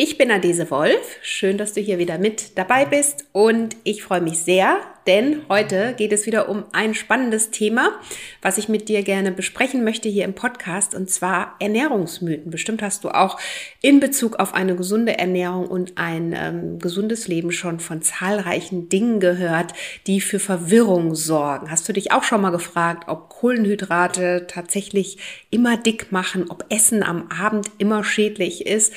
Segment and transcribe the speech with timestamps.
[0.00, 1.18] Ich bin Adese Wolf.
[1.22, 4.78] Schön, dass du hier wieder mit dabei bist und ich freue mich sehr,
[5.08, 7.98] denn heute geht es wieder um ein spannendes Thema,
[8.40, 12.52] was ich mit dir gerne besprechen möchte hier im Podcast und zwar Ernährungsmythen.
[12.52, 13.40] Bestimmt hast du auch
[13.82, 19.18] in Bezug auf eine gesunde Ernährung und ein ähm, gesundes Leben schon von zahlreichen Dingen
[19.18, 19.72] gehört,
[20.06, 21.72] die für Verwirrung sorgen.
[21.72, 25.18] Hast du dich auch schon mal gefragt, ob Kohlenhydrate tatsächlich
[25.50, 28.92] immer dick machen, ob Essen am Abend immer schädlich ist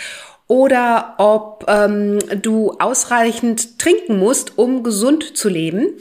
[0.51, 5.93] oder ob ähm, du ausreichend trinken musst, um gesund zu leben.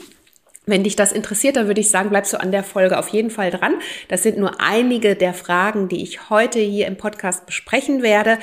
[0.65, 3.29] Wenn dich das interessiert, dann würde ich sagen, bleibst du an der Folge auf jeden
[3.29, 3.75] Fall dran.
[4.09, 8.39] Das sind nur einige der Fragen, die ich heute hier im Podcast besprechen werde.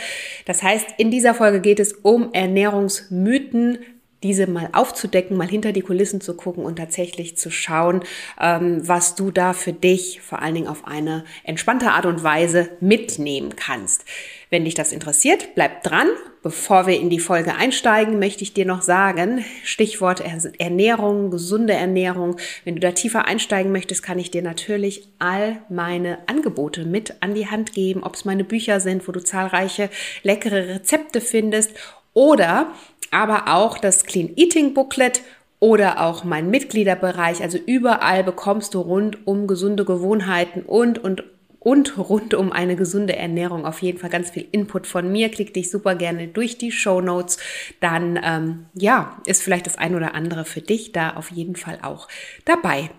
[0.46, 3.78] Das heißt, in dieser Folge geht es um Ernährungsmythen,
[4.22, 8.02] diese mal aufzudecken, mal hinter die Kulissen zu gucken und tatsächlich zu schauen,
[8.40, 12.70] ähm, was du da für dich vor allen Dingen auf eine entspannte Art und Weise
[12.80, 14.04] mitnehmen kannst.
[14.50, 16.08] Wenn dich das interessiert, bleib dran.
[16.42, 20.22] Bevor wir in die Folge einsteigen, möchte ich dir noch sagen, Stichwort
[20.58, 22.36] Ernährung, gesunde Ernährung.
[22.64, 27.34] Wenn du da tiefer einsteigen möchtest, kann ich dir natürlich all meine Angebote mit an
[27.34, 29.90] die Hand geben, ob es meine Bücher sind, wo du zahlreiche
[30.22, 31.72] leckere Rezepte findest
[32.14, 32.72] oder
[33.10, 35.22] aber auch das Clean Eating Booklet
[35.60, 37.42] oder auch mein Mitgliederbereich.
[37.42, 41.24] Also überall bekommst du rund um gesunde Gewohnheiten und, und,
[41.60, 45.28] und rund um eine gesunde Ernährung auf jeden Fall ganz viel Input von mir.
[45.28, 47.38] Klick dich super gerne durch die Show Notes.
[47.80, 51.78] Dann, ähm, ja, ist vielleicht das ein oder andere für dich da auf jeden Fall
[51.82, 52.08] auch
[52.44, 52.90] dabei.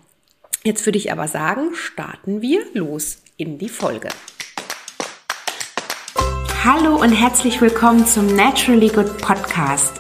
[0.64, 4.10] Jetzt würde ich aber sagen, starten wir los in die Folge.
[6.66, 9.94] Hallo und herzlich willkommen zum Naturally Good Podcast.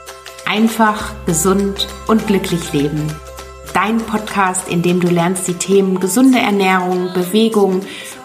[0.45, 3.07] Einfach, gesund und glücklich leben.
[3.73, 7.81] Dein Podcast, in dem du lernst, die Themen gesunde Ernährung, Bewegung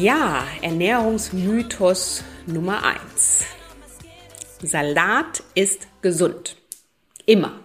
[0.00, 3.44] Ja, Ernährungsmythos Nummer eins:
[4.62, 6.56] Salat ist gesund.
[7.26, 7.58] Immer.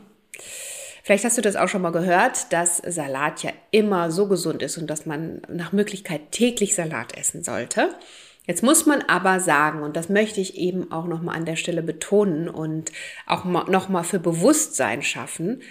[1.03, 4.79] Vielleicht hast du das auch schon mal gehört, dass Salat ja immer so gesund ist
[4.79, 7.89] und dass man nach Möglichkeit täglich Salat essen sollte.
[8.47, 11.83] Jetzt muss man aber sagen, und das möchte ich eben auch nochmal an der Stelle
[11.83, 12.91] betonen und
[13.27, 15.61] auch nochmal für Bewusstsein schaffen,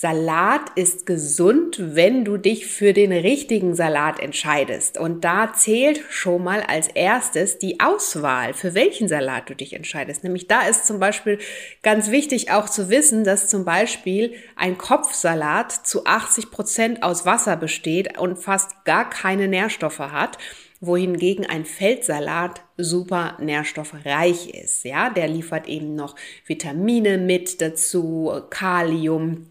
[0.00, 4.96] Salat ist gesund, wenn du dich für den richtigen Salat entscheidest.
[4.96, 10.22] Und da zählt schon mal als erstes die Auswahl, für welchen Salat du dich entscheidest.
[10.22, 11.40] Nämlich da ist zum Beispiel
[11.82, 17.56] ganz wichtig auch zu wissen, dass zum Beispiel ein Kopfsalat zu 80 Prozent aus Wasser
[17.56, 20.38] besteht und fast gar keine Nährstoffe hat
[20.80, 24.84] wohingegen ein Feldsalat super nährstoffreich ist.
[24.84, 26.14] Ja, der liefert eben noch
[26.46, 29.48] Vitamine mit dazu, Kalium,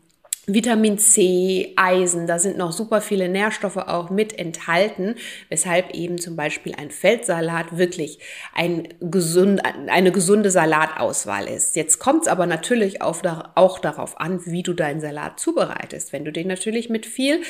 [0.49, 5.15] Vitamin C, Eisen, da sind noch super viele Nährstoffe auch mit enthalten,
[5.49, 8.19] weshalb eben zum Beispiel ein Feldsalat wirklich
[8.55, 11.75] ein gesund, eine gesunde Salatauswahl ist.
[11.75, 16.13] Jetzt kommt es aber natürlich auch darauf an, wie du deinen Salat zubereitest.
[16.13, 17.41] Wenn du den natürlich mit viel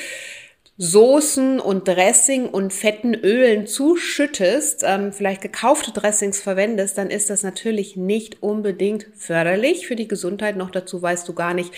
[0.76, 7.44] Soßen und Dressing und fetten Ölen zuschüttest, ähm, vielleicht gekaufte Dressings verwendest, dann ist das
[7.44, 10.56] natürlich nicht unbedingt förderlich für die Gesundheit.
[10.56, 11.72] Noch dazu weißt du gar nicht,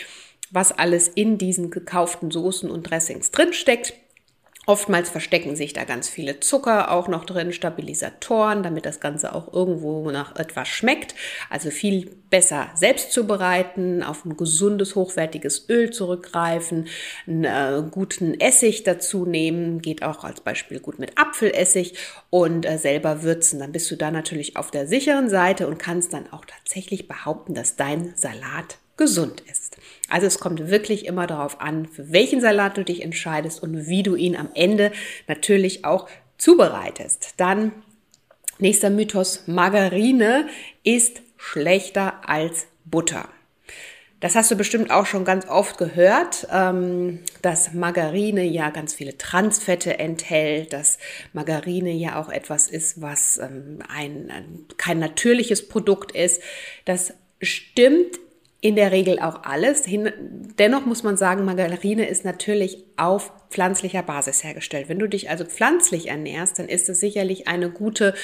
[0.50, 3.94] was alles in diesen gekauften Soßen und Dressings drinsteckt.
[4.66, 9.52] Oftmals verstecken sich da ganz viele Zucker auch noch drin, Stabilisatoren, damit das Ganze auch
[9.52, 11.14] irgendwo nach etwas schmeckt.
[11.48, 16.88] Also viel besser selbst zubereiten, auf ein gesundes, hochwertiges Öl zurückgreifen,
[17.26, 21.94] einen äh, guten Essig dazu nehmen, geht auch als Beispiel gut mit Apfelessig
[22.28, 23.58] und äh, selber würzen.
[23.58, 27.54] Dann bist du da natürlich auf der sicheren Seite und kannst dann auch tatsächlich behaupten,
[27.54, 29.78] dass dein Salat gesund ist.
[30.10, 34.02] Also es kommt wirklich immer darauf an, für welchen Salat du dich entscheidest und wie
[34.02, 34.92] du ihn am Ende
[35.28, 37.34] natürlich auch zubereitest.
[37.36, 37.72] Dann
[38.58, 40.48] nächster Mythos, Margarine
[40.82, 43.28] ist schlechter als Butter.
[44.20, 49.16] Das hast du bestimmt auch schon ganz oft gehört, ähm, dass Margarine ja ganz viele
[49.16, 50.98] Transfette enthält, dass
[51.32, 56.42] Margarine ja auch etwas ist, was ähm, ein, kein natürliches Produkt ist.
[56.84, 58.18] Das stimmt
[58.60, 59.84] in der Regel auch alles.
[60.58, 64.88] Dennoch muss man sagen, Margarine ist natürlich auf pflanzlicher Basis hergestellt.
[64.88, 68.14] Wenn du dich also pflanzlich ernährst, dann ist es sicherlich eine gute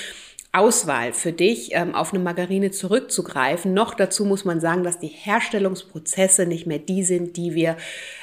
[0.52, 3.74] Auswahl für dich, ähm, auf eine Margarine zurückzugreifen.
[3.74, 7.76] Noch dazu muss man sagen, dass die Herstellungsprozesse nicht mehr die sind, die wir,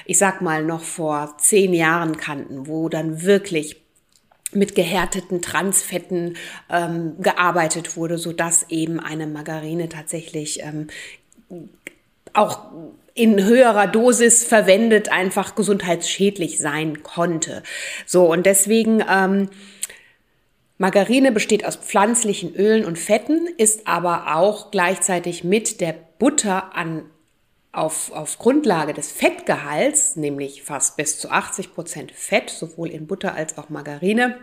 [0.05, 3.81] ich sag mal, noch vor zehn Jahren kannten, wo dann wirklich
[4.51, 6.37] mit gehärteten Transfetten
[6.69, 10.87] ähm, gearbeitet wurde, so dass eben eine Margarine tatsächlich ähm,
[12.33, 12.59] auch
[13.15, 17.63] in höherer Dosis verwendet einfach gesundheitsschädlich sein konnte.
[18.05, 19.49] So und deswegen ähm,
[20.77, 27.03] Margarine besteht aus pflanzlichen Ölen und Fetten, ist aber auch gleichzeitig mit der Butter an
[27.71, 33.35] auf, auf Grundlage des Fettgehalts, nämlich fast bis zu 80 Prozent Fett, sowohl in Butter
[33.35, 34.37] als auch Margarine,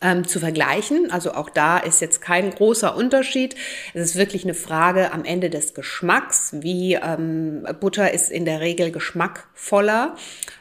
[0.00, 1.10] ähm, zu vergleichen.
[1.10, 3.54] Also auch da ist jetzt kein großer Unterschied.
[3.94, 6.54] Es ist wirklich eine Frage am Ende des Geschmacks.
[6.60, 10.16] Wie ähm, Butter ist in der Regel geschmackvoller.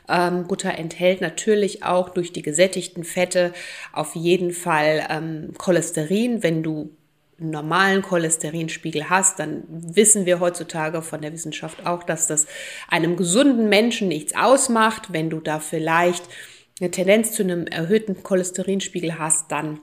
[0.07, 3.53] Ähm, Butter enthält natürlich auch durch die gesättigten Fette
[3.93, 6.43] auf jeden Fall ähm, Cholesterin.
[6.43, 6.91] Wenn du
[7.39, 12.47] einen normalen Cholesterinspiegel hast, dann wissen wir heutzutage von der Wissenschaft auch, dass das
[12.89, 15.13] einem gesunden Menschen nichts ausmacht.
[15.13, 16.23] Wenn du da vielleicht
[16.79, 19.81] eine Tendenz zu einem erhöhten Cholesterinspiegel hast, dann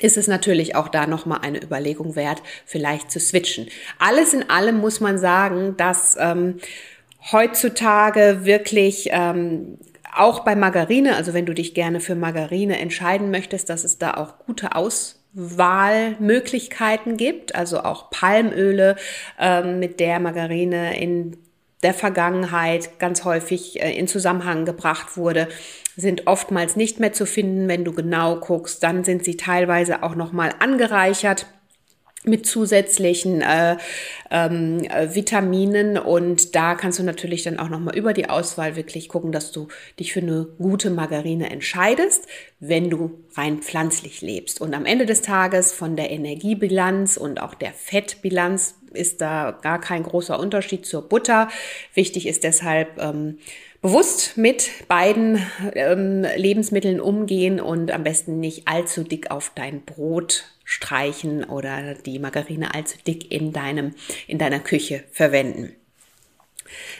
[0.00, 3.68] ist es natürlich auch da nochmal eine Überlegung wert, vielleicht zu switchen.
[3.98, 6.58] Alles in allem muss man sagen, dass ähm,
[7.32, 9.78] heutzutage wirklich ähm,
[10.14, 14.14] auch bei Margarine, also wenn du dich gerne für Margarine entscheiden möchtest, dass es da
[14.14, 18.96] auch gute Auswahlmöglichkeiten gibt, also auch Palmöle,
[19.38, 21.36] ähm, mit der Margarine in
[21.84, 25.48] der Vergangenheit ganz häufig äh, in Zusammenhang gebracht wurde,
[25.96, 28.82] sind oftmals nicht mehr zu finden, wenn du genau guckst.
[28.82, 31.46] Dann sind sie teilweise auch noch mal angereichert
[32.24, 33.76] mit zusätzlichen äh,
[34.30, 39.08] ähm, Vitaminen und da kannst du natürlich dann auch noch mal über die Auswahl wirklich
[39.08, 39.68] gucken, dass du
[40.00, 42.26] dich für eine gute Margarine entscheidest,
[42.60, 44.60] wenn du rein pflanzlich lebst.
[44.60, 49.80] Und am Ende des Tages von der Energiebilanz und auch der Fettbilanz ist da gar
[49.80, 51.48] kein großer Unterschied zur Butter.
[51.94, 53.38] Wichtig ist deshalb ähm,
[53.80, 55.44] bewusst mit beiden
[55.74, 62.18] ähm, Lebensmitteln umgehen und am besten nicht allzu dick auf dein Brot streichen oder die
[62.18, 63.94] Margarine allzu dick in deinem
[64.26, 65.74] in deiner Küche verwenden.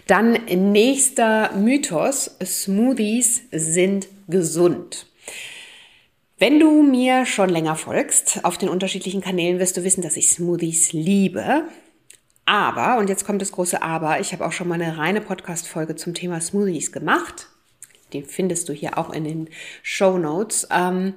[0.07, 5.07] Dann nächster Mythos, Smoothies sind gesund.
[6.39, 10.31] Wenn du mir schon länger folgst auf den unterschiedlichen Kanälen, wirst du wissen, dass ich
[10.31, 11.65] Smoothies liebe.
[12.47, 15.97] Aber, und jetzt kommt das große Aber, ich habe auch schon mal eine reine Podcast-Folge
[15.97, 17.49] zum Thema Smoothies gemacht.
[18.13, 19.49] Den findest du hier auch in den
[19.83, 20.69] Show Notes.
[20.71, 21.15] Ähm,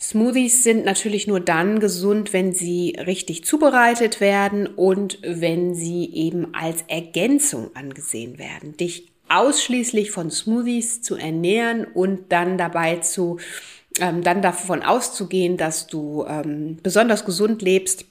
[0.00, 6.54] Smoothies sind natürlich nur dann gesund, wenn sie richtig zubereitet werden und wenn sie eben
[6.54, 8.76] als Ergänzung angesehen werden.
[8.76, 13.38] Dich ausschließlich von Smoothies zu ernähren und dann dabei zu,
[14.00, 18.04] ähm, dann davon auszugehen, dass du ähm, besonders gesund lebst,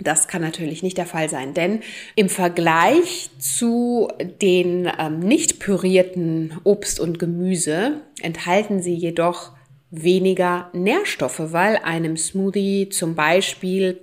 [0.00, 1.80] das kann natürlich nicht der Fall sein, denn
[2.16, 4.08] im Vergleich zu
[4.40, 9.52] den ähm, nicht pürierten Obst und Gemüse enthalten sie jedoch
[9.90, 14.00] weniger Nährstoffe, weil einem Smoothie zum Beispiel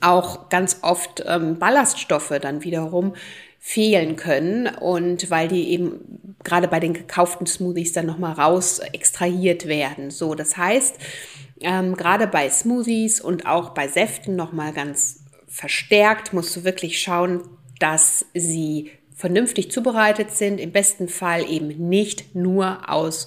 [0.00, 3.14] auch ganz oft ähm, Ballaststoffe dann wiederum
[3.58, 9.66] fehlen können und weil die eben gerade bei den gekauften Smoothies dann nochmal raus extrahiert
[9.66, 10.10] werden.
[10.10, 10.96] So, das heißt,
[11.60, 17.42] ähm, gerade bei Smoothies und auch bei Säften nochmal ganz verstärkt musst du wirklich schauen,
[17.78, 23.26] dass sie vernünftig zubereitet sind, im besten Fall eben nicht nur aus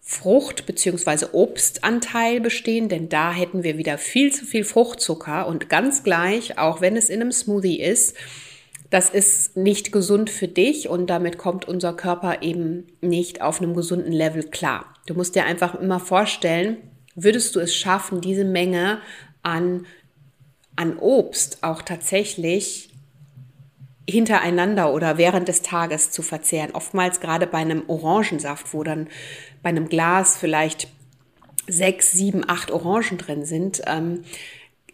[0.00, 1.26] Frucht- bzw.
[1.32, 6.80] Obstanteil bestehen, denn da hätten wir wieder viel zu viel Fruchtzucker und ganz gleich, auch
[6.80, 8.14] wenn es in einem Smoothie ist,
[8.90, 13.74] das ist nicht gesund für dich und damit kommt unser Körper eben nicht auf einem
[13.74, 14.94] gesunden Level klar.
[15.06, 16.78] Du musst dir einfach immer vorstellen,
[17.14, 18.98] würdest du es schaffen, diese Menge
[19.42, 19.86] an,
[20.76, 22.90] an Obst auch tatsächlich
[24.08, 26.70] hintereinander oder während des Tages zu verzehren.
[26.72, 29.08] Oftmals gerade bei einem Orangensaft, wo dann
[29.62, 30.88] bei einem Glas vielleicht
[31.66, 34.22] sechs, sieben, acht Orangen drin sind, ähm,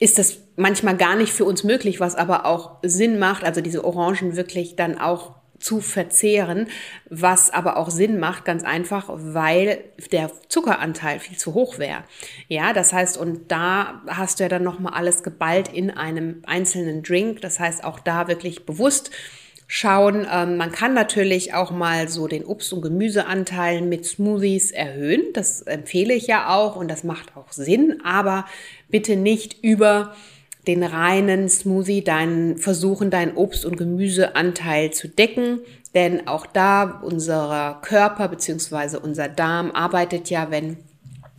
[0.02, 3.84] ist das manchmal gar nicht für uns möglich, was aber auch Sinn macht, also diese
[3.84, 6.66] Orangen wirklich dann auch zu verzehren,
[7.08, 9.78] was aber auch Sinn macht, ganz einfach, weil
[10.10, 12.02] der Zuckeranteil viel zu hoch wäre.
[12.48, 17.04] Ja, das heißt, und da hast du ja dann nochmal alles geballt in einem einzelnen
[17.04, 17.40] Drink.
[17.40, 19.12] Das heißt, auch da wirklich bewusst
[19.74, 20.26] schauen.
[20.30, 25.22] Ähm, man kann natürlich auch mal so den Obst- und Gemüseanteil mit Smoothies erhöhen.
[25.32, 28.44] Das empfehle ich ja auch und das macht auch Sinn, aber
[28.90, 30.14] bitte nicht über
[30.66, 35.60] den reinen Smoothie, deinen versuchen, deinen Obst- und Gemüseanteil zu decken.
[35.94, 40.76] Denn auch da unser Körper beziehungsweise unser Darm arbeitet ja, wenn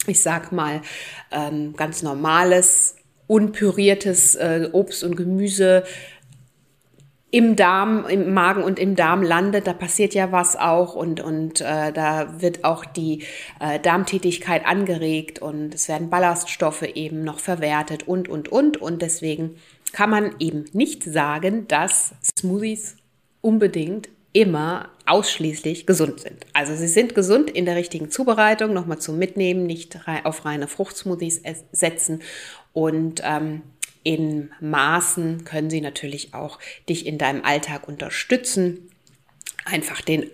[0.08, 0.82] ich sag mal
[1.32, 2.96] ähm, ganz normales
[3.28, 5.84] unpüriertes äh, Obst und Gemüse
[7.34, 11.62] im Darm, im Magen und im Darm landet, da passiert ja was auch und, und
[11.62, 13.24] äh, da wird auch die
[13.60, 18.78] äh, Darmtätigkeit angeregt und es werden Ballaststoffe eben noch verwertet und, und, und.
[18.78, 19.56] Und deswegen
[19.94, 22.98] kann man eben nicht sagen, dass Smoothies
[23.42, 26.46] unbedingt immer ausschließlich gesund sind.
[26.54, 31.42] Also sie sind gesund in der richtigen Zubereitung, nochmal zum Mitnehmen, nicht auf reine Fruchtsmoothies
[31.72, 32.22] setzen
[32.74, 33.64] und ähm,
[34.04, 38.90] in Maßen können sie natürlich auch dich in deinem Alltag unterstützen,
[39.66, 40.30] einfach den,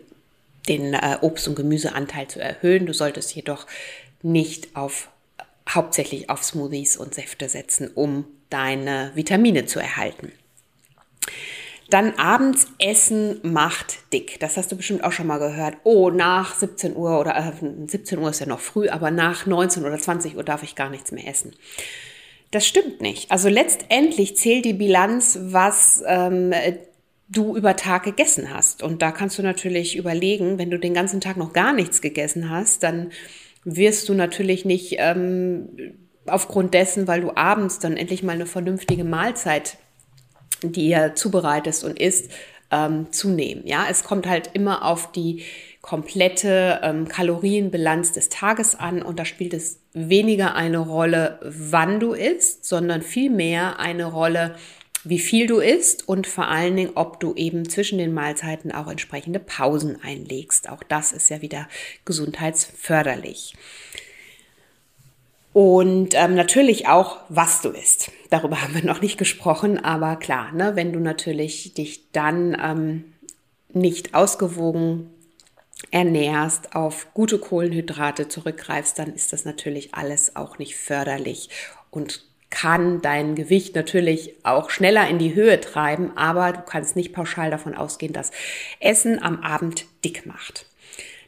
[0.68, 2.86] den äh, Obst- und Gemüseanteil zu erhöhen.
[2.86, 3.68] Du solltest jedoch
[4.22, 5.10] nicht auf
[5.68, 10.32] hauptsächlich auf Smoothies und Säfte setzen, um deine Vitamine zu erhalten.
[11.90, 14.40] Dann abends essen macht dick.
[14.40, 15.78] Das hast du bestimmt auch schon mal gehört.
[15.84, 19.86] Oh, nach 17 Uhr oder äh, 17 Uhr ist ja noch früh, aber nach 19
[19.86, 21.54] oder 20 Uhr darf ich gar nichts mehr essen.
[22.51, 23.32] Das stimmt nicht.
[23.32, 26.51] Also letztendlich zählt die Bilanz, was ähm,
[27.27, 28.82] du über Tag gegessen hast.
[28.82, 32.50] Und da kannst du natürlich überlegen, wenn du den ganzen Tag noch gar nichts gegessen
[32.50, 33.12] hast, dann
[33.63, 35.70] wirst du natürlich nicht ähm,
[36.25, 39.77] aufgrund dessen, weil du abends dann endlich mal eine vernünftige Mahlzeit
[40.63, 42.32] dir zubereitest und isst,
[42.72, 43.65] ähm, zunehmen.
[43.65, 45.44] Ja, es kommt halt immer auf die
[45.81, 52.13] komplette ähm, Kalorienbilanz des Tages an und da spielt es weniger eine Rolle, wann du
[52.13, 54.55] isst, sondern vielmehr eine Rolle,
[55.05, 58.88] wie viel du isst und vor allen Dingen, ob du eben zwischen den Mahlzeiten auch
[58.88, 60.69] entsprechende Pausen einlegst.
[60.69, 61.67] Auch das ist ja wieder
[62.03, 63.53] gesundheitsförderlich.
[65.53, 68.12] Und ähm, natürlich auch, was du isst.
[68.29, 73.05] Darüber haben wir noch nicht gesprochen, aber klar, ne, wenn du natürlich dich dann ähm,
[73.74, 75.09] nicht ausgewogen
[75.91, 81.50] ernährst, auf gute Kohlenhydrate zurückgreifst, dann ist das natürlich alles auch nicht förderlich
[81.89, 87.13] und kann dein Gewicht natürlich auch schneller in die Höhe treiben, aber du kannst nicht
[87.13, 88.31] pauschal davon ausgehen, dass
[88.79, 90.65] Essen am Abend dick macht.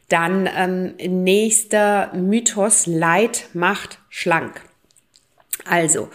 [0.08, 4.60] Dann ähm, nächster Mythos, Leid macht schlank.
[5.64, 6.10] Also,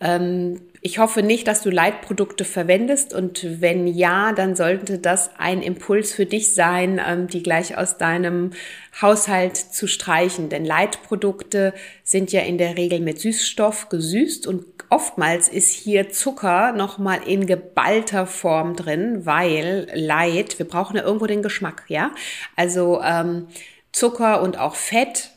[0.00, 5.60] ähm, ich hoffe nicht, dass du Leitprodukte verwendest und wenn ja, dann sollte das ein
[5.60, 8.52] Impuls für dich sein, ähm, die gleich aus deinem
[9.00, 10.48] Haushalt zu streichen.
[10.48, 16.72] Denn Leitprodukte sind ja in der Regel mit Süßstoff gesüßt und oftmals ist hier Zucker
[16.72, 22.10] nochmal in geballter Form drin, weil Light, wir brauchen ja irgendwo den Geschmack, ja?
[22.56, 23.48] Also ähm,
[23.92, 25.30] Zucker und auch Fett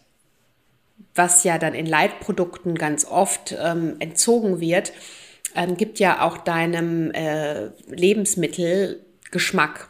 [1.15, 4.93] was ja dann in Leitprodukten ganz oft ähm, entzogen wird,
[5.55, 9.89] ähm, gibt ja auch deinem äh, Lebensmittel Geschmack.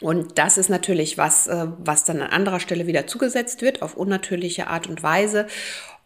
[0.00, 3.96] Und das ist natürlich was, äh, was dann an anderer Stelle wieder zugesetzt wird, auf
[3.96, 5.46] unnatürliche Art und Weise.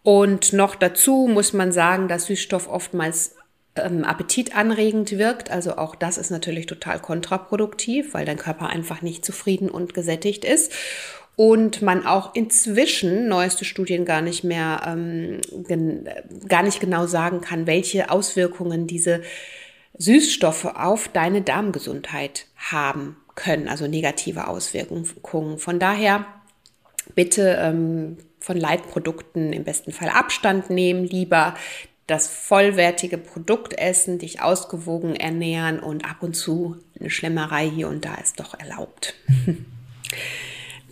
[0.03, 3.37] Und noch dazu muss man sagen, dass Süßstoff oftmals
[3.77, 5.51] ähm, appetitanregend wirkt.
[5.51, 10.45] Also auch das ist natürlich total kontraproduktiv, weil dein Körper einfach nicht zufrieden und gesättigt
[10.45, 10.73] ist
[11.37, 15.41] und man auch inzwischen neueste Studien gar nicht mehr ähm,
[16.49, 19.23] gar nicht genau sagen kann, welche Auswirkungen diese
[19.97, 25.59] Süßstoffe auf deine Darmgesundheit haben können, also negative Auswirkungen.
[25.59, 26.27] Von daher
[27.15, 31.55] bitte ähm, von Leitprodukten im besten Fall Abstand nehmen, lieber
[32.07, 38.05] das vollwertige Produkt essen, dich ausgewogen ernähren und ab und zu eine Schlemmerei hier und
[38.05, 39.15] da ist doch erlaubt.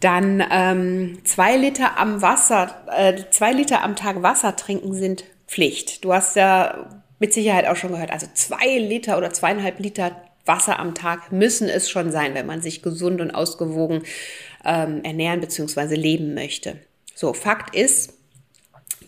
[0.00, 6.05] Dann ähm, zwei Liter am Wasser, äh, zwei Liter am Tag Wasser trinken sind Pflicht.
[6.05, 6.88] Du hast ja
[7.19, 10.12] mit Sicherheit auch schon gehört, also zwei Liter oder zweieinhalb Liter
[10.45, 14.02] Wasser am Tag müssen es schon sein, wenn man sich gesund und ausgewogen
[14.64, 15.95] ähm, ernähren bzw.
[15.95, 16.78] leben möchte.
[17.14, 18.14] So, Fakt ist,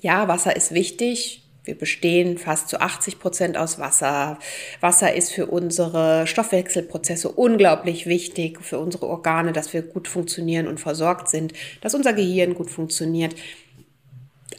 [0.01, 1.43] ja, Wasser ist wichtig.
[1.65, 4.39] Wir bestehen fast zu 80 Prozent aus Wasser.
[4.81, 10.81] Wasser ist für unsere Stoffwechselprozesse unglaublich wichtig, für unsere Organe, dass wir gut funktionieren und
[10.81, 13.35] versorgt sind, dass unser Gehirn gut funktioniert.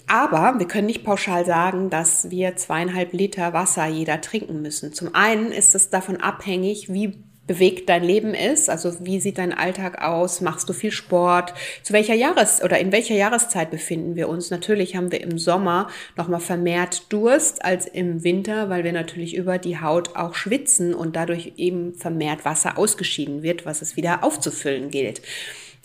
[0.07, 4.93] Aber wir können nicht pauschal sagen, dass wir zweieinhalb Liter Wasser jeder trinken müssen.
[4.93, 8.69] Zum einen ist es davon abhängig, wie bewegt dein Leben ist.
[8.69, 10.39] Also wie sieht dein Alltag aus?
[10.39, 11.53] Machst du viel Sport?
[11.83, 14.51] Zu welcher Jahres- oder in welcher Jahreszeit befinden wir uns?
[14.51, 19.57] Natürlich haben wir im Sommer nochmal vermehrt Durst als im Winter, weil wir natürlich über
[19.57, 24.89] die Haut auch schwitzen und dadurch eben vermehrt Wasser ausgeschieden wird, was es wieder aufzufüllen
[24.89, 25.21] gilt.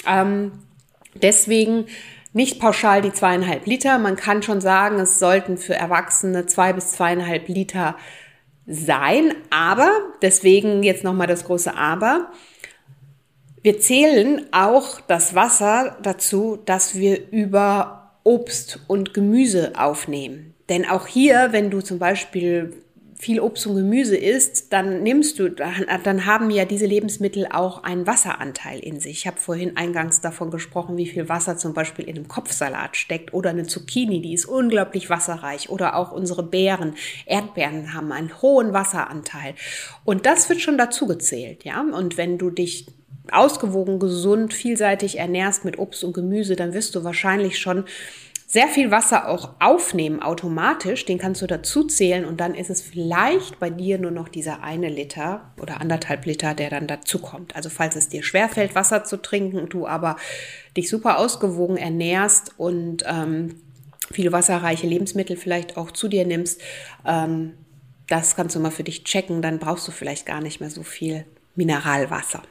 [0.07, 0.53] Ähm,
[1.21, 1.87] deswegen
[2.33, 3.99] nicht pauschal die zweieinhalb Liter.
[3.99, 7.97] Man kann schon sagen, es sollten für Erwachsene zwei bis zweieinhalb Liter
[8.67, 9.35] sein.
[9.51, 9.91] Aber,
[10.23, 12.33] deswegen jetzt nochmal das große Aber,
[13.63, 20.55] wir zählen auch das Wasser dazu, dass wir über Obst und Gemüse aufnehmen.
[20.69, 22.75] Denn auch hier, wenn du zum Beispiel
[23.19, 28.07] viel Obst und Gemüse isst, dann nimmst du, dann haben ja diese Lebensmittel auch einen
[28.07, 29.19] Wasseranteil in sich.
[29.19, 33.33] Ich habe vorhin eingangs davon gesprochen, wie viel Wasser zum Beispiel in einem Kopfsalat steckt
[33.33, 36.95] oder eine Zucchini, die ist unglaublich wasserreich oder auch unsere Beeren,
[37.25, 39.55] Erdbeeren haben einen hohen Wasseranteil.
[40.05, 41.81] Und das wird schon dazu gezählt, ja.
[41.81, 42.87] Und wenn du dich
[43.33, 47.85] ausgewogen, gesund, vielseitig ernährst mit Obst und Gemüse, dann wirst du wahrscheinlich schon
[48.47, 52.81] sehr viel Wasser auch aufnehmen automatisch, den kannst du dazu zählen und dann ist es
[52.81, 57.57] vielleicht bei dir nur noch dieser eine Liter oder anderthalb Liter, der dann dazu kommt.
[57.57, 60.17] Also falls es dir schwerfällt, Wasser zu trinken, du aber
[60.77, 63.57] dich super ausgewogen ernährst und ähm,
[64.13, 66.61] viele wasserreiche Lebensmittel vielleicht auch zu dir nimmst,
[67.05, 67.55] ähm,
[68.09, 70.85] das kannst du mal für dich checken, dann brauchst du vielleicht gar nicht mehr so
[70.85, 71.25] viel
[71.57, 72.43] Mineralwasser.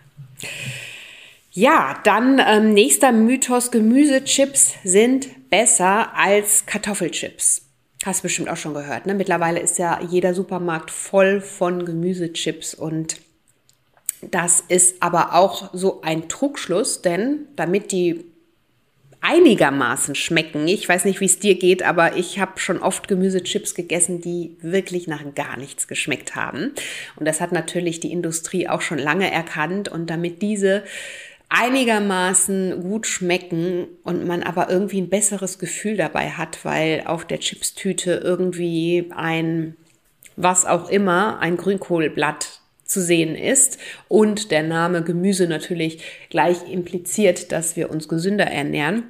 [1.58, 7.62] Ja, dann ähm, nächster Mythos, Gemüsechips sind besser als Kartoffelchips.
[8.04, 9.06] Hast du bestimmt auch schon gehört.
[9.06, 9.14] Ne?
[9.14, 13.22] Mittlerweile ist ja jeder Supermarkt voll von Gemüsechips und
[14.20, 18.26] das ist aber auch so ein Trugschluss, denn damit die
[19.22, 20.68] einigermaßen schmecken.
[20.68, 24.58] Ich weiß nicht, wie es dir geht, aber ich habe schon oft Gemüsechips gegessen, die
[24.62, 26.74] wirklich nach gar nichts geschmeckt haben.
[27.16, 29.88] Und das hat natürlich die Industrie auch schon lange erkannt.
[29.88, 30.84] Und damit diese
[31.50, 37.40] einigermaßen gut schmecken und man aber irgendwie ein besseres Gefühl dabei hat, weil auf der
[37.40, 39.76] Chipstüte irgendwie ein,
[40.36, 47.52] was auch immer, ein Grünkohlblatt zu sehen ist und der Name Gemüse natürlich gleich impliziert,
[47.52, 49.04] dass wir uns gesünder ernähren,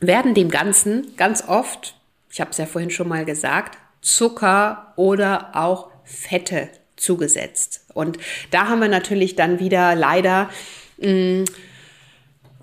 [0.00, 1.96] werden dem Ganzen ganz oft,
[2.30, 7.86] ich habe es ja vorhin schon mal gesagt, Zucker oder auch Fette zugesetzt.
[7.94, 8.18] Und
[8.50, 10.50] da haben wir natürlich dann wieder leider
[10.98, 11.44] mh,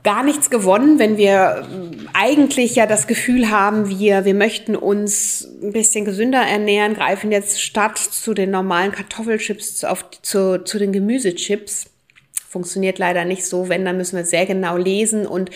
[0.04, 1.68] gar nichts gewonnen, wenn wir
[2.14, 7.62] eigentlich ja das Gefühl haben, wir, wir möchten uns ein bisschen gesünder ernähren, greifen jetzt
[7.62, 11.86] statt zu den normalen Kartoffelchips auf, zu, zu den Gemüsechips.
[12.50, 13.70] Funktioniert leider nicht so.
[13.70, 15.52] Wenn, dann müssen wir sehr genau lesen und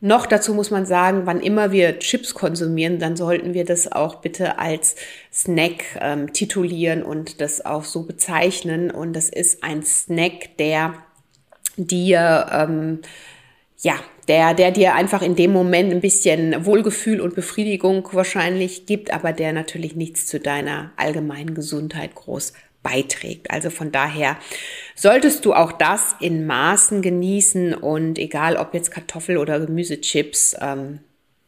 [0.00, 4.16] noch dazu muss man sagen, wann immer wir Chips konsumieren, dann sollten wir das auch
[4.16, 4.94] bitte als
[5.32, 8.92] Snack ähm, titulieren und das auch so bezeichnen.
[8.92, 10.94] Und das ist ein Snack, der
[11.86, 13.00] dir, ähm,
[13.78, 13.94] ja,
[14.26, 19.32] der, der dir einfach in dem Moment ein bisschen Wohlgefühl und Befriedigung wahrscheinlich gibt, aber
[19.32, 23.50] der natürlich nichts zu deiner allgemeinen Gesundheit groß beiträgt.
[23.50, 24.38] Also von daher
[24.94, 31.00] solltest du auch das in Maßen genießen und egal ob jetzt Kartoffel oder Gemüsechips, ähm,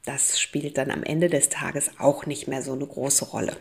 [0.05, 3.57] das spielt dann am Ende des Tages auch nicht mehr so eine große Rolle.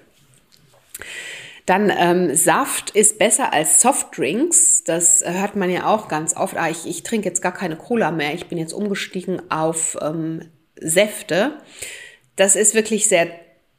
[1.69, 4.83] Dann ähm, Saft ist besser als Softdrinks.
[4.85, 6.57] Das hört man ja auch ganz oft.
[6.57, 8.33] Ah, ich, ich trinke jetzt gar keine Cola mehr.
[8.33, 10.41] Ich bin jetzt umgestiegen auf ähm,
[10.81, 11.59] Säfte.
[12.35, 13.27] Das ist wirklich sehr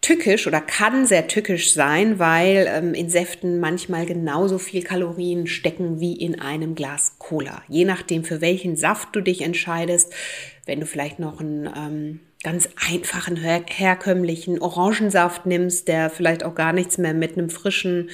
[0.03, 5.98] tückisch oder kann sehr tückisch sein, weil ähm, in Säften manchmal genauso viel Kalorien stecken
[5.98, 7.61] wie in einem Glas Cola.
[7.66, 10.14] Je nachdem, für welchen Saft du dich entscheidest,
[10.64, 16.55] wenn du vielleicht noch ein ähm, ganz einfachen, her herkömmlichen Orangensaft nimmst, der vielleicht auch
[16.55, 18.11] gar nichts mehr mit einem frischen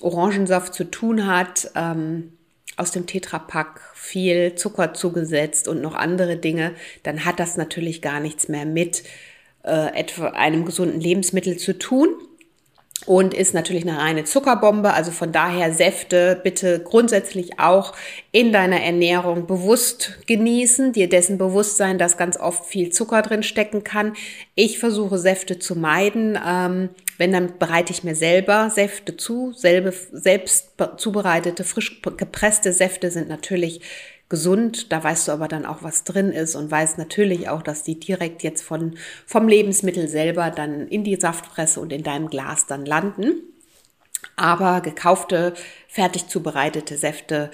[0.00, 2.32] Orangensaft zu tun hat, ähm,
[2.76, 6.72] aus dem Tetrapack viel Zucker zugesetzt und noch andere Dinge,
[7.02, 9.04] dann hat das natürlich gar nichts mehr mit
[9.62, 12.08] äh, etwa einem gesunden Lebensmittel zu tun
[13.06, 14.92] und ist natürlich eine reine Zuckerbombe.
[14.92, 17.94] Also von daher Säfte bitte grundsätzlich auch
[18.30, 23.42] in deiner Ernährung bewusst genießen, dir dessen bewusst sein, dass ganz oft viel Zucker drin
[23.42, 24.14] stecken kann.
[24.54, 26.38] Ich versuche Säfte zu meiden.
[26.46, 29.52] Ähm, wenn, dann bereite ich mir selber Säfte zu.
[29.52, 33.80] Selbe, selbst zubereitete, frisch gepresste Säfte sind natürlich
[34.32, 34.90] gesund.
[34.90, 38.00] Da weißt du aber dann auch, was drin ist und weißt natürlich auch, dass die
[38.00, 42.86] direkt jetzt von, vom Lebensmittel selber dann in die Saftpresse und in deinem Glas dann
[42.86, 43.34] landen.
[44.34, 45.52] Aber gekaufte,
[45.86, 47.50] fertig zubereitete Säfte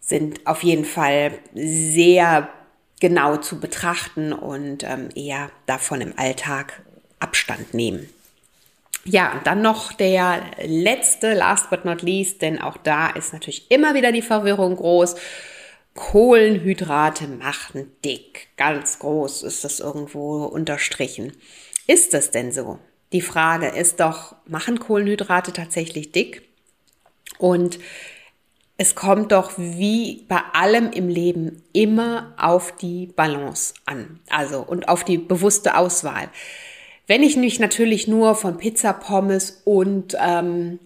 [0.00, 2.50] sind auf jeden Fall sehr
[3.00, 6.82] genau zu betrachten und ähm, eher davon im Alltag
[7.20, 8.06] Abstand nehmen.
[9.06, 13.94] Ja, dann noch der letzte, last but not least, denn auch da ist natürlich immer
[13.94, 15.16] wieder die Verwirrung groß.
[15.94, 18.48] Kohlenhydrate machen dick.
[18.56, 21.32] Ganz groß ist das irgendwo unterstrichen.
[21.86, 22.78] Ist das denn so?
[23.12, 26.48] Die Frage ist doch, machen Kohlenhydrate tatsächlich dick?
[27.38, 27.78] Und
[28.76, 34.20] es kommt doch wie bei allem im Leben immer auf die Balance an.
[34.30, 36.30] Also und auf die bewusste Auswahl.
[37.06, 40.78] Wenn ich mich natürlich nur von Pizza, Pommes und ähm,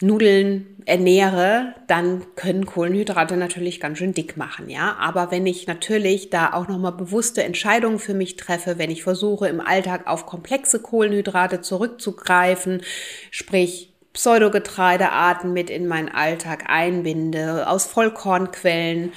[0.00, 4.96] Nudeln ernähre, dann können Kohlenhydrate natürlich ganz schön dick machen, ja.
[5.00, 9.48] Aber wenn ich natürlich da auch nochmal bewusste Entscheidungen für mich treffe, wenn ich versuche
[9.48, 12.82] im Alltag auf komplexe Kohlenhydrate zurückzugreifen,
[13.30, 19.12] sprich Pseudogetreidearten mit in meinen Alltag einbinde, aus Vollkornquellen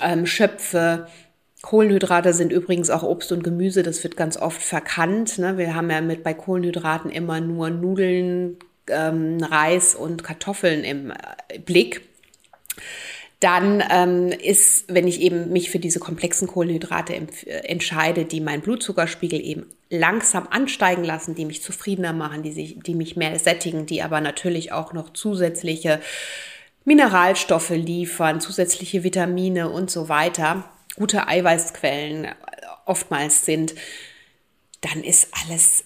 [0.00, 1.06] ähm, schöpfe,
[1.62, 5.38] Kohlenhydrate sind übrigens auch Obst und Gemüse, das wird ganz oft verkannt.
[5.38, 5.58] Ne?
[5.58, 8.58] Wir haben ja mit bei Kohlenhydraten immer nur Nudeln,
[8.90, 12.02] ähm, Reis und Kartoffeln im äh, Blick.
[13.40, 18.62] Dann ähm, ist, wenn ich eben mich für diese komplexen Kohlenhydrate äh, entscheide, die meinen
[18.62, 23.86] Blutzuckerspiegel eben langsam ansteigen lassen, die mich zufriedener machen, die, sich, die mich mehr sättigen,
[23.86, 26.00] die aber natürlich auch noch zusätzliche
[26.84, 32.28] Mineralstoffe liefern, zusätzliche Vitamine und so weiter, gute Eiweißquellen
[32.86, 33.74] oftmals sind,
[34.80, 35.84] dann ist alles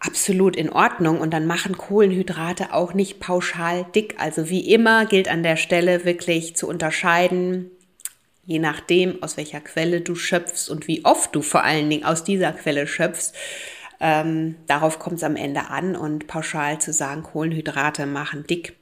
[0.00, 4.16] absolut in Ordnung und dann machen Kohlenhydrate auch nicht pauschal dick.
[4.18, 7.70] Also wie immer gilt an der Stelle wirklich zu unterscheiden,
[8.46, 12.24] je nachdem, aus welcher Quelle du schöpfst und wie oft du vor allen Dingen aus
[12.24, 13.34] dieser Quelle schöpfst.
[14.00, 18.74] Ähm, darauf kommt es am Ende an und pauschal zu sagen, Kohlenhydrate machen dick.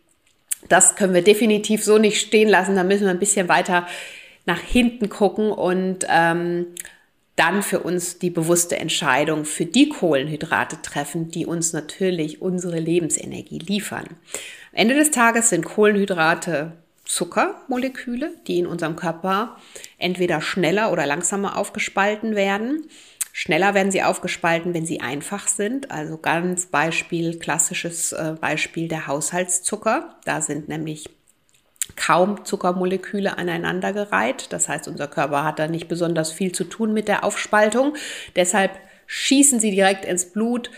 [0.69, 2.77] Das können wir definitiv so nicht stehen lassen.
[2.77, 3.89] Da müssen wir ein bisschen weiter
[4.47, 6.67] nach hinten gucken und ähm,
[7.39, 13.59] dann für uns die bewusste Entscheidung für die Kohlenhydrate treffen, die uns natürlich unsere Lebensenergie
[13.59, 14.07] liefern.
[14.73, 16.73] Am Ende des Tages sind Kohlenhydrate
[17.05, 19.57] Zuckermoleküle, die in unserem Körper
[19.97, 22.85] entweder schneller oder langsamer aufgespalten werden.
[23.33, 25.91] Schneller werden sie aufgespalten, wenn sie einfach sind.
[25.91, 30.17] Also ganz Beispiel, klassisches äh, Beispiel der Haushaltszucker.
[30.25, 31.09] Da sind nämlich
[31.97, 34.53] kaum Zuckermoleküle aneinandergereiht.
[34.53, 37.95] Das heißt, unser Körper hat da nicht besonders viel zu tun mit der Aufspaltung.
[38.37, 38.73] Deshalb
[39.07, 40.71] schießen sie direkt ins Blut,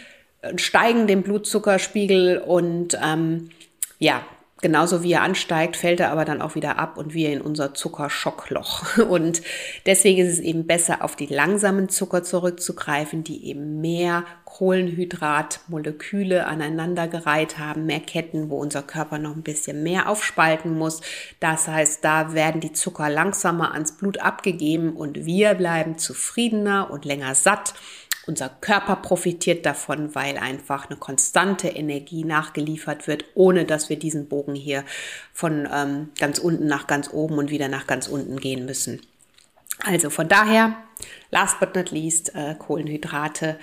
[0.43, 3.51] äh, steigen den Blutzuckerspiegel und ähm,
[3.99, 4.25] ja,
[4.63, 7.75] genauso wie er ansteigt, fällt er aber dann auch wieder ab und wir in unser
[7.75, 8.99] Zuckerschockloch.
[9.11, 9.43] Und
[9.87, 17.59] deswegen ist es eben besser, auf die langsamen Zucker zurückzugreifen, die eben mehr Kohlenhydratmoleküle aneinandergereiht
[17.59, 21.01] haben, mehr Ketten, wo unser Körper noch ein bisschen mehr aufspalten muss.
[21.39, 27.05] Das heißt, da werden die Zucker langsamer ans Blut abgegeben und wir bleiben zufriedener und
[27.05, 27.75] länger satt
[28.31, 34.29] unser Körper profitiert davon, weil einfach eine konstante Energie nachgeliefert wird, ohne dass wir diesen
[34.29, 34.85] Bogen hier
[35.35, 39.01] von ähm, ganz unten nach ganz oben und wieder nach ganz unten gehen müssen.
[39.85, 40.77] Also von daher,
[41.33, 43.59] last but not least, äh, Kohlenhydrate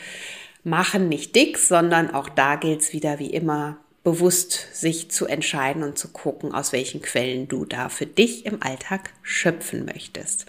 [0.65, 5.83] machen nicht dick, sondern auch da gilt es wieder wie immer bewusst sich zu entscheiden
[5.83, 10.45] und zu gucken, aus welchen Quellen du da für dich im Alltag schöpfen möchtest.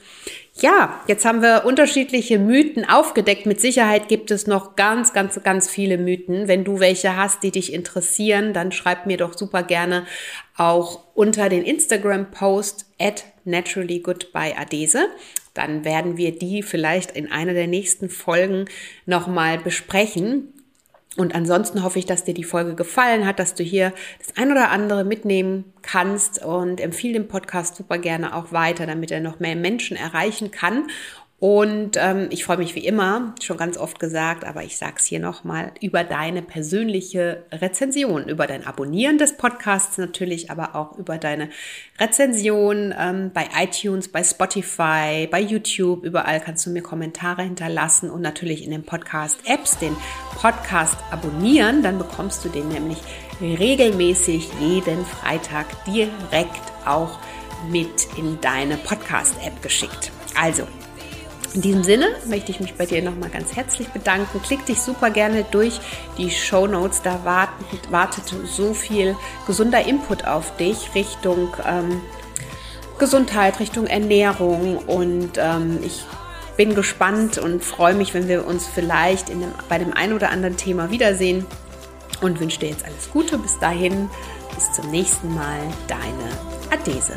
[0.60, 3.46] Ja, jetzt haben wir unterschiedliche Mythen aufgedeckt.
[3.46, 6.46] Mit Sicherheit gibt es noch ganz, ganz, ganz viele Mythen.
[6.46, 10.06] Wenn du welche hast, die dich interessieren, dann schreib mir doch super gerne
[10.56, 15.08] auch unter den Instagram-Post at naturallygoodbyeadese.
[15.54, 18.66] Dann werden wir die vielleicht in einer der nächsten Folgen
[19.04, 20.52] nochmal besprechen.
[21.16, 24.52] Und ansonsten hoffe ich, dass dir die Folge gefallen hat, dass du hier das ein
[24.52, 29.40] oder andere mitnehmen kannst und empfehle den Podcast super gerne auch weiter, damit er noch
[29.40, 30.84] mehr Menschen erreichen kann.
[31.40, 35.04] Und ähm, ich freue mich wie immer, schon ganz oft gesagt, aber ich sage es
[35.04, 41.16] hier nochmal, über deine persönliche Rezension, über dein Abonnieren des Podcasts natürlich, aber auch über
[41.16, 41.48] deine
[42.00, 46.02] Rezension ähm, bei iTunes, bei Spotify, bei YouTube.
[46.02, 49.96] Überall kannst du mir Kommentare hinterlassen und natürlich in den Podcast-Apps den
[50.40, 51.84] Podcast abonnieren.
[51.84, 52.98] Dann bekommst du den nämlich
[53.40, 57.20] regelmäßig jeden Freitag direkt auch
[57.70, 60.10] mit in deine Podcast-App geschickt.
[60.36, 60.66] Also,
[61.54, 64.40] in diesem Sinne möchte ich mich bei dir nochmal ganz herzlich bedanken.
[64.42, 65.80] Klick dich super gerne durch
[66.18, 67.00] die Show Notes.
[67.02, 72.02] Da wartet, wartet so viel gesunder Input auf dich Richtung ähm,
[72.98, 74.76] Gesundheit, Richtung Ernährung.
[74.78, 76.04] Und ähm, ich
[76.56, 80.56] bin gespannt und freue mich, wenn wir uns vielleicht dem, bei dem einen oder anderen
[80.56, 81.46] Thema wiedersehen.
[82.20, 83.38] Und wünsche dir jetzt alles Gute.
[83.38, 84.10] Bis dahin,
[84.54, 85.60] bis zum nächsten Mal.
[85.86, 86.28] Deine
[86.70, 87.16] Adese.